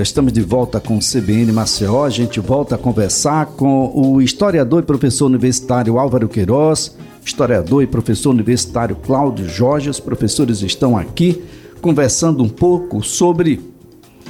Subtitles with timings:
[0.00, 2.06] Estamos de volta com o CBN Maceió.
[2.06, 7.86] A gente volta a conversar com o historiador e professor universitário Álvaro Queiroz, historiador e
[7.86, 9.90] professor universitário Cláudio Jorge.
[9.90, 11.44] Os professores estão aqui
[11.82, 13.60] conversando um pouco sobre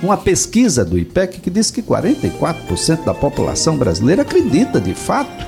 [0.03, 5.47] uma pesquisa do IPEC que diz que 44% da população brasileira acredita de fato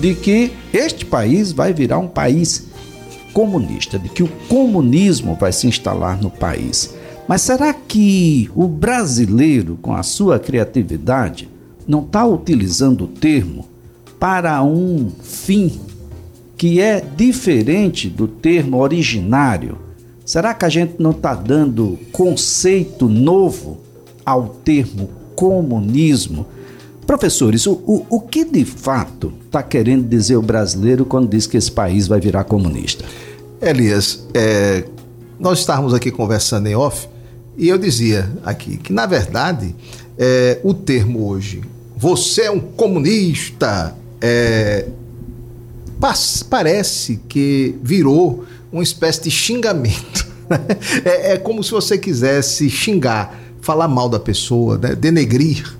[0.00, 2.66] de que este país vai virar um país
[3.32, 7.00] comunista, de que o comunismo vai se instalar no país.
[7.26, 11.48] Mas será que o brasileiro, com a sua criatividade,
[11.86, 13.66] não está utilizando o termo
[14.18, 15.80] para um fim
[16.56, 19.78] que é diferente do termo originário?
[20.24, 23.78] Será que a gente não está dando conceito novo
[24.24, 26.46] ao termo comunismo?
[27.06, 31.56] Professores, o, o, o que de fato está querendo dizer o brasileiro quando diz que
[31.56, 33.04] esse país vai virar comunista?
[33.60, 34.84] Elias, é,
[35.38, 37.08] nós estávamos aqui conversando em off
[37.56, 39.74] e eu dizia aqui que, na verdade,
[40.18, 41.62] é, o termo hoje,
[41.96, 44.88] você é um comunista, é,
[46.48, 50.32] parece que virou uma espécie de xingamento.
[50.52, 50.58] Né?
[51.04, 54.94] É, é, como se você quisesse xingar, falar mal da pessoa, né?
[54.94, 55.78] denegrir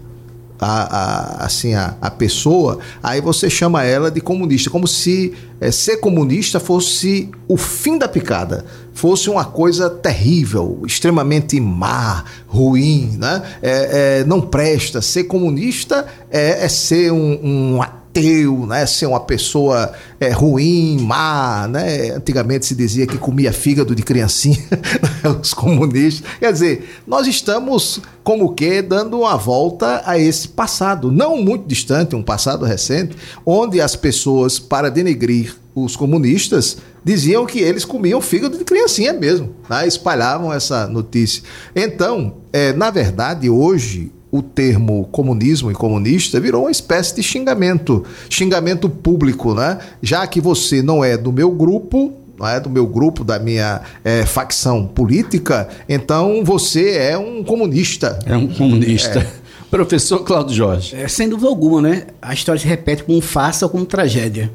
[0.62, 5.70] a, a, assim, a, a pessoa, aí você chama ela de comunista, como se é,
[5.72, 13.42] ser comunista fosse o fim da picada, fosse uma coisa terrível, extremamente má, ruim, né?
[13.60, 15.02] É, é, não presta.
[15.02, 17.82] Ser comunista é, é ser um, um
[18.12, 18.84] ateu, né?
[18.84, 22.10] Ser uma pessoa é, ruim, má, né?
[22.10, 24.58] Antigamente se dizia que comia fígado de criancinha,
[25.40, 26.22] os comunistas.
[26.38, 32.14] Quer dizer, nós estamos como que dando uma volta a esse passado, não muito distante,
[32.14, 38.58] um passado recente, onde as pessoas, para denegrir os comunistas, diziam que eles comiam fígado
[38.58, 39.88] de criancinha mesmo, né?
[39.88, 41.42] espalhavam essa notícia.
[41.74, 48.02] Então, é, na verdade, hoje o termo comunismo e comunista virou uma espécie de xingamento,
[48.30, 49.78] xingamento público, né?
[50.00, 53.82] Já que você não é do meu grupo, não é do meu grupo, da minha
[54.02, 58.18] é, facção política, então você é um comunista.
[58.24, 59.18] É um comunista.
[59.18, 59.42] É.
[59.70, 60.96] Professor Cláudio Jorge.
[60.96, 62.06] É, sem dúvida alguma, né?
[62.20, 64.50] A história se repete como farsa ou como tragédia.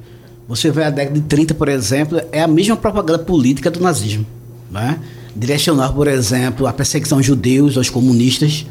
[0.47, 4.25] Você vê a década de 30, por exemplo, é a mesma propaganda política do nazismo.
[4.71, 4.99] Né?
[5.35, 8.65] Direcionar, por exemplo, a perseguição aos judeus, aos comunistas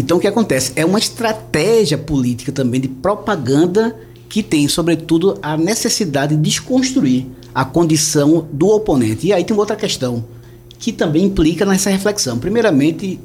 [0.00, 0.72] então o que acontece?
[0.74, 3.94] É uma estratégia política também de propaganda
[4.28, 9.26] que tem, sobretudo, a necessidade de desconstruir a condição do oponente.
[9.26, 10.24] E aí tem outra questão
[10.78, 12.38] que também implica nessa reflexão.
[12.38, 13.20] Primeiramente,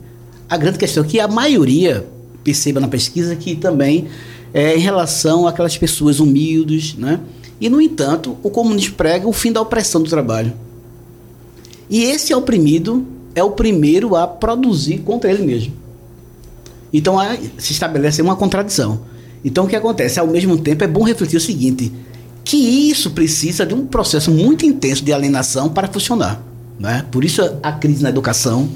[0.50, 2.06] a grande questão que a maioria
[2.44, 4.08] perceba na pesquisa que também
[4.54, 7.20] é em relação àquelas pessoas humildes, né?
[7.60, 10.54] E, no entanto, o comunismo prega o fim da opressão do trabalho.
[11.90, 15.74] E esse oprimido é o primeiro a produzir contra ele mesmo.
[16.92, 19.02] Então aí se estabelece uma contradição.
[19.44, 20.20] Então o que acontece?
[20.20, 21.92] Ao mesmo tempo é bom refletir o seguinte:
[22.44, 26.42] que isso precisa de um processo muito intenso de alienação para funcionar.
[26.80, 27.06] Né?
[27.12, 28.70] Por isso a crise na educação,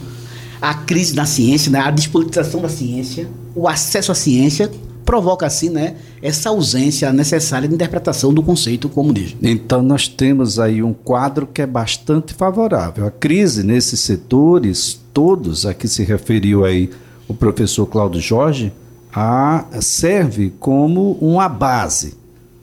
[0.61, 1.79] a crise na ciência, né?
[1.79, 4.69] a despolitização da ciência, o acesso à ciência
[5.05, 9.39] provoca assim, né, essa ausência necessária de interpretação do conceito comunismo.
[9.41, 13.05] Então nós temos aí um quadro que é bastante favorável.
[13.05, 16.89] A crise nesses setores todos a que se referiu aí
[17.28, 18.72] o professor Cláudio Jorge,
[19.14, 22.16] a, serve como uma base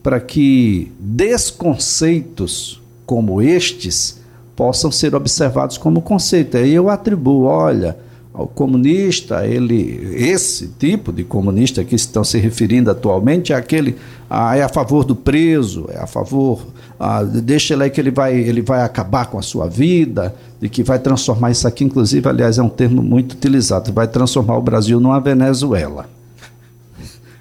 [0.03, 4.21] para que desconceitos como estes
[4.57, 6.57] possam ser observados como conceito.
[6.57, 7.97] Aí eu atribuo, olha,
[8.33, 13.97] ao comunista, ele, esse tipo de comunista que estão se referindo atualmente é aquele,
[14.31, 16.65] ah, é a favor do preso, é a favor,
[16.99, 20.69] ah, deixa ele aí que ele vai, ele vai acabar com a sua vida, de
[20.69, 24.63] que vai transformar isso aqui, inclusive, aliás, é um termo muito utilizado, vai transformar o
[24.63, 26.09] Brasil numa Venezuela.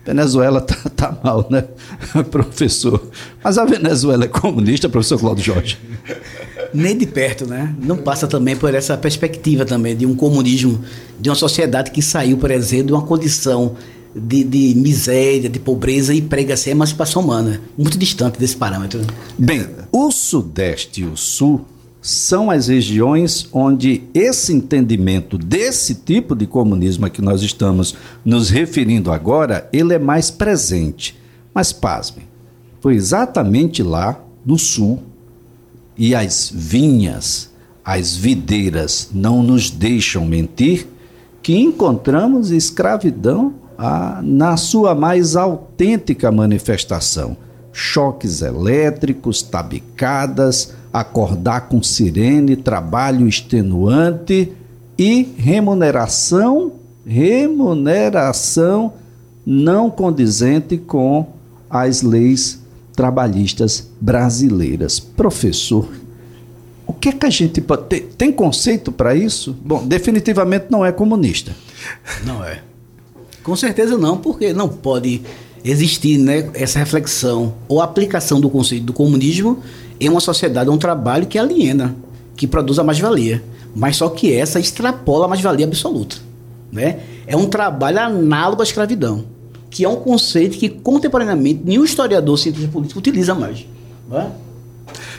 [0.05, 1.65] Venezuela tá, tá mal, né,
[2.29, 3.01] professor?
[3.43, 5.77] Mas a Venezuela é comunista, professor Cláudio Jorge?
[6.73, 7.75] Nem de perto, né?
[7.81, 10.79] Não passa também por essa perspectiva também de um comunismo,
[11.19, 13.75] de uma sociedade que saiu, por exemplo, de uma condição
[14.19, 17.61] de, de miséria, de pobreza e prega-se a emancipação humana.
[17.77, 19.01] Muito distante desse parâmetro.
[19.37, 21.65] Bem, o Sudeste e o Sul
[22.01, 28.49] são as regiões onde esse entendimento desse tipo de comunismo a que nós estamos nos
[28.49, 31.17] referindo agora, ele é mais presente.
[31.53, 32.25] Mas pasmem,
[32.79, 35.03] foi exatamente lá no sul
[35.97, 37.51] e as vinhas,
[37.83, 40.87] as videiras não nos deixam mentir
[41.41, 47.37] que encontramos escravidão a, na sua mais autêntica manifestação.
[47.71, 54.51] Choques elétricos, tabicadas, acordar com sirene, trabalho extenuante
[54.97, 56.71] e remuneração
[57.07, 58.93] remuneração
[59.45, 61.25] não condizente com
[61.69, 62.61] as leis
[62.93, 64.99] trabalhistas brasileiras.
[64.99, 65.87] Professor,
[66.85, 68.13] o que é que a gente pode ter?
[68.17, 69.55] Tem conceito para isso?
[69.63, 71.55] Bom, definitivamente não é comunista.
[72.25, 72.61] Não é.
[73.47, 75.21] Com certeza não, porque não pode
[75.63, 79.59] existir né, essa reflexão ou aplicação do conceito do comunismo
[80.01, 81.95] em uma sociedade, um trabalho que aliena,
[82.35, 83.41] que produz a mais-valia.
[83.73, 86.17] Mas só que essa extrapola a mais-valia absoluta.
[86.69, 86.99] Né?
[87.25, 89.23] É um trabalho análogo à escravidão,
[89.69, 93.65] que é um conceito que contemporaneamente nenhum historiador cientista político utiliza mais.
[94.09, 94.29] Né?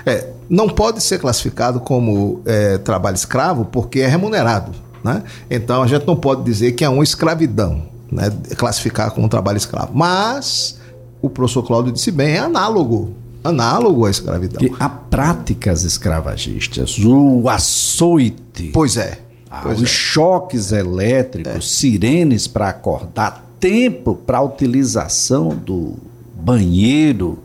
[0.04, 4.72] É, não pode ser classificado como é, trabalho escravo porque é remunerado.
[5.02, 5.22] Né?
[5.50, 9.92] Então a gente não pode dizer que é uma escravidão né, classificar como trabalho escravo.
[9.94, 10.78] Mas
[11.20, 13.14] o professor Cláudio disse bem, é análogo.
[13.42, 14.60] Análogo à escravidão.
[14.78, 18.70] Há práticas escravagistas, o açoite.
[18.72, 19.20] Pois é.
[19.50, 19.92] Ah, pois os é.
[19.92, 21.60] choques elétricos, é.
[21.60, 25.94] sirenes para acordar, tempo para utilização do
[26.34, 27.38] banheiro,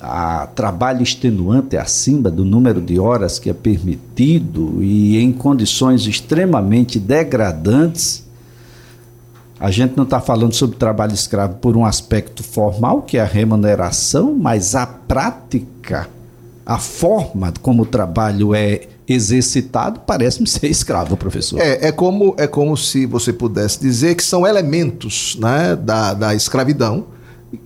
[0.00, 6.98] a trabalho extenuante acima do número de horas que é permitido e em condições extremamente
[6.98, 8.24] degradantes
[9.62, 13.24] a gente não está falando sobre trabalho escravo por um aspecto formal, que é a
[13.24, 16.08] remuneração, mas a prática,
[16.66, 21.60] a forma como o trabalho é exercitado, parece-me ser escravo, professor.
[21.60, 26.34] É, é, como, é como se você pudesse dizer que são elementos né, da, da
[26.34, 27.06] escravidão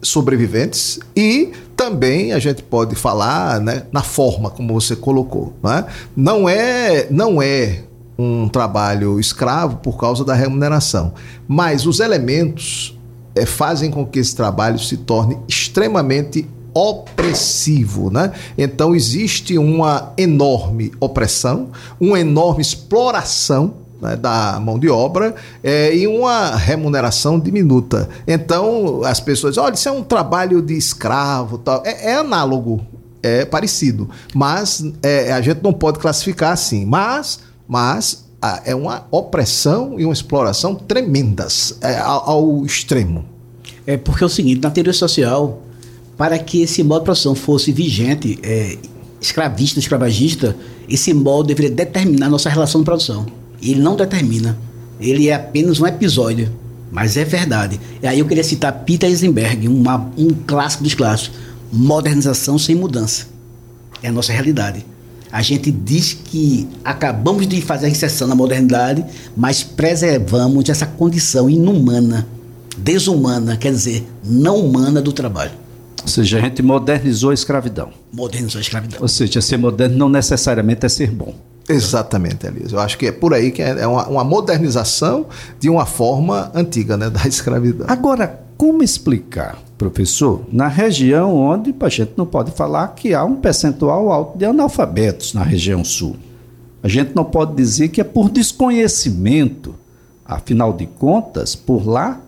[0.03, 5.55] sobreviventes e também a gente pode falar né, na forma como você colocou.
[5.63, 5.87] Né?
[6.15, 7.85] Não é, não é
[8.19, 11.15] um trabalho escravo por causa da remuneração.
[11.47, 12.99] Mas os elementos
[13.35, 18.33] é, fazem com que esse trabalho se torne extremamente opressivo, né?
[18.57, 26.07] Então existe uma enorme opressão, uma enorme exploração né, da mão de obra é, e
[26.07, 28.09] uma remuneração diminuta.
[28.27, 31.83] Então as pessoas, dizem, olha, isso é um trabalho de escravo, tal.
[31.85, 32.85] É, é análogo,
[33.23, 36.85] é parecido, mas é, a gente não pode classificar assim.
[36.85, 43.25] Mas mas ah, é uma opressão e uma exploração tremendas é, ao, ao, extremo.
[43.87, 45.63] É porque é o seguinte, na teoria social,
[46.17, 48.79] para que esse modo de produção fosse vigente, é,
[49.21, 50.57] escravista, escravagista,
[50.89, 53.27] esse modo deveria determinar nossa relação de produção.
[53.63, 54.59] Ele não determina.
[55.01, 56.51] Ele é apenas um episódio.
[56.91, 57.81] Mas é verdade.
[58.03, 61.39] E aí eu queria citar Peter Eisenberg, uma, um clássico dos clássicos.
[61.73, 63.27] Modernização sem mudança.
[64.03, 64.87] É a nossa realidade.
[65.31, 69.05] A gente diz que acabamos de fazer a inserção na modernidade,
[69.37, 72.27] mas preservamos essa condição inumana,
[72.77, 75.53] desumana, quer dizer, não humana do trabalho.
[76.03, 77.91] Ou seja, a gente modernizou a escravidão.
[78.13, 79.01] Modernizou a escravidão.
[79.03, 81.35] Ou seja, ser moderno não necessariamente é ser bom.
[81.69, 82.73] Exatamente, Elias.
[82.73, 85.27] Eu acho que é por aí que é uma, uma modernização
[85.59, 87.87] de uma forma antiga né, da escravidão.
[87.89, 93.37] Agora, como explicar professor, na região onde a gente não pode falar que há um
[93.37, 96.17] percentual alto de analfabetos na região sul.
[96.83, 99.75] A gente não pode dizer que é por desconhecimento.
[100.25, 102.21] Afinal de contas, por lá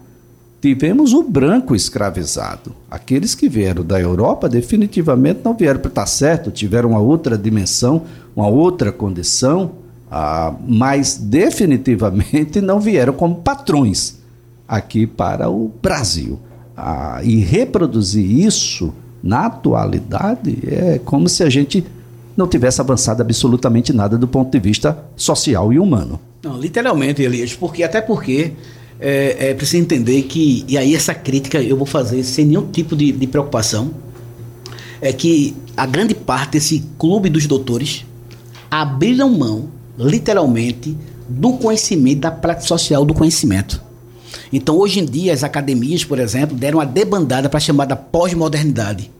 [0.60, 2.74] tivemos o branco escravizado.
[2.90, 8.02] Aqueles que vieram da Europa definitivamente não vieram para estar certo, tiveram uma outra dimensão,
[8.34, 9.72] uma outra condição,
[10.10, 14.18] ah, mas definitivamente não vieram como patrões
[14.68, 16.38] aqui para o Brasil
[16.76, 21.84] a, e reproduzir isso na atualidade é como se a gente
[22.36, 26.20] não tivesse avançado absolutamente nada do ponto de vista social e humano.
[26.42, 28.52] Não, literalmente, Elias, porque até porque
[29.00, 32.94] é, é preciso entender que, e aí essa crítica eu vou fazer sem nenhum tipo
[32.94, 33.90] de, de preocupação,
[35.00, 38.04] é que a grande parte desse clube dos doutores
[38.70, 40.96] abriram mão, literalmente,
[41.28, 43.87] do conhecimento, da prática social do conhecimento.
[44.52, 49.10] Então, hoje em dia, as academias, por exemplo, deram uma debandada para a chamada pós-modernidade.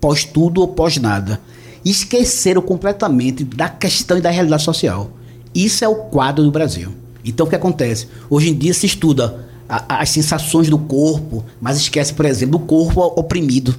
[0.00, 1.40] Pós-tudo ou pós-nada.
[1.84, 5.10] Esqueceram completamente da questão e da realidade social.
[5.54, 6.92] Isso é o quadro do Brasil.
[7.24, 8.08] Então, o que acontece?
[8.28, 12.64] Hoje em dia se estuda a, as sensações do corpo, mas esquece, por exemplo, do
[12.64, 13.74] corpo oprimido.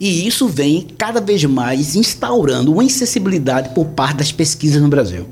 [0.00, 5.26] E isso vem cada vez mais instaurando uma insensibilidade por parte das pesquisas no Brasil.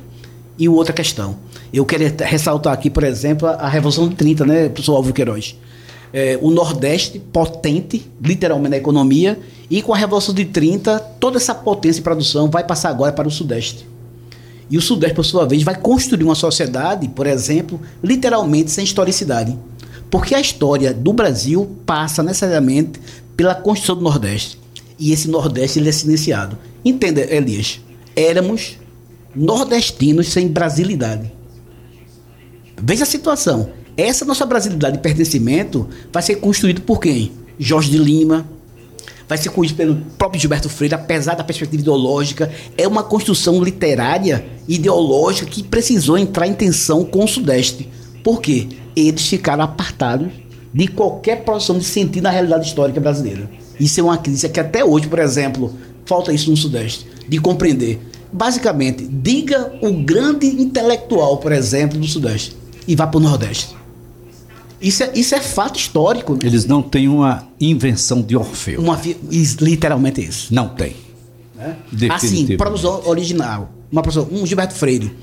[0.58, 1.36] E outra questão
[1.78, 5.56] eu quero ressaltar aqui, por exemplo, a Revolução de 30, né, professor Álvaro Queiroz?
[6.12, 9.38] É, o Nordeste potente, literalmente na economia,
[9.70, 13.28] e com a Revolução de 30, toda essa potência de produção vai passar agora para
[13.28, 13.86] o Sudeste.
[14.68, 19.56] E o Sudeste, por sua vez, vai construir uma sociedade, por exemplo, literalmente sem historicidade.
[20.10, 23.00] Porque a história do Brasil passa necessariamente
[23.36, 24.58] pela construção do Nordeste.
[24.98, 26.58] E esse Nordeste ele é silenciado.
[26.84, 27.80] Entenda, Elias,
[28.14, 28.76] éramos
[29.34, 31.32] nordestinos sem brasilidade.
[32.82, 33.70] Veja a situação.
[33.96, 37.32] essa nossa brasilidade de pertencimento vai ser construído por quem?
[37.58, 38.46] Jorge de Lima,
[39.28, 44.46] vai ser construído pelo próprio Gilberto Freire, apesar da perspectiva ideológica, é uma construção literária,
[44.66, 47.88] ideológica, que precisou entrar em tensão com o Sudeste.
[48.24, 48.68] Por quê?
[48.96, 50.32] Eles ficaram apartados
[50.72, 53.50] de qualquer produção de sentido na realidade histórica brasileira.
[53.78, 55.74] Isso é uma crise que até hoje, por exemplo,
[56.06, 58.00] falta isso no Sudeste, de compreender.
[58.32, 63.76] Basicamente, diga o grande intelectual, por exemplo, do Sudeste e vá para o Nordeste.
[64.80, 66.38] Isso é, isso é fato histórico.
[66.42, 68.80] Eles não têm uma invenção de Orfeu.
[68.80, 68.98] Uma,
[69.60, 70.54] literalmente isso.
[70.54, 70.96] Não tem.
[71.54, 71.76] Né?
[72.10, 73.70] Assim, produção original.
[73.92, 75.14] Uma produção, um Gilberto Freire.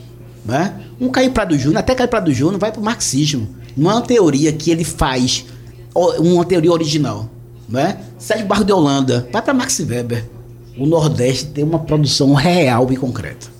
[0.45, 0.73] Né?
[1.01, 3.49] Um Caio Prado Júnior, até Caio Prado Júnior vai para o marxismo.
[3.75, 5.45] Não é uma teoria que ele faz,
[6.19, 7.29] uma teoria original.
[7.67, 7.97] Né?
[8.19, 10.23] Sérgio Barro de Holanda, vai para Max Weber.
[10.77, 13.56] O Nordeste tem uma produção real e concreta.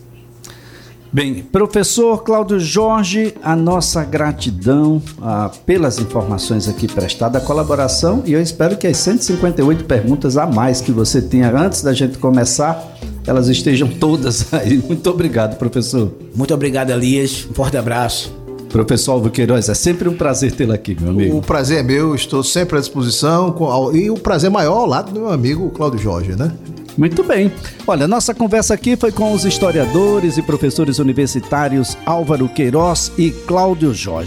[1.18, 8.34] Bem, professor Cláudio Jorge, a nossa gratidão ah, pelas informações aqui prestadas, a colaboração e
[8.34, 12.96] eu espero que as 158 perguntas a mais que você tinha antes da gente começar,
[13.26, 14.78] elas estejam todas aí.
[14.78, 16.14] Muito obrigado, professor.
[16.36, 17.48] Muito obrigado, Elias.
[17.50, 18.32] Um forte abraço.
[18.70, 21.36] Professor Alvo Queiroz, é sempre um prazer tê-lo aqui, meu amigo.
[21.36, 23.56] O prazer é meu, estou sempre à disposição
[23.92, 26.52] e o prazer maior ao lado do meu amigo Cláudio Jorge, né?
[26.98, 27.52] Muito bem.
[27.86, 33.94] Olha, nossa conversa aqui foi com os historiadores e professores universitários Álvaro Queiroz e Cláudio
[33.94, 34.26] Jorge.